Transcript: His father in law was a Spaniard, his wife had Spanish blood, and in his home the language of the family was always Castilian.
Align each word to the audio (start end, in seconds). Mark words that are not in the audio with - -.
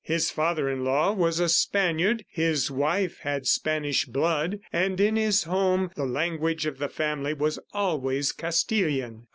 His 0.03 0.31
father 0.31 0.67
in 0.67 0.83
law 0.83 1.11
was 1.11 1.39
a 1.39 1.47
Spaniard, 1.47 2.25
his 2.27 2.71
wife 2.71 3.19
had 3.19 3.45
Spanish 3.45 4.05
blood, 4.05 4.59
and 4.73 4.99
in 4.99 5.15
his 5.15 5.43
home 5.43 5.91
the 5.95 6.07
language 6.07 6.65
of 6.65 6.79
the 6.79 6.89
family 6.89 7.35
was 7.35 7.59
always 7.71 8.31
Castilian. 8.31 9.27